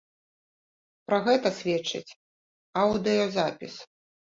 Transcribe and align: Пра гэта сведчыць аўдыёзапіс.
Пра 1.11 1.19
гэта 1.29 1.47
сведчыць 1.59 2.15
аўдыёзапіс. 2.89 3.75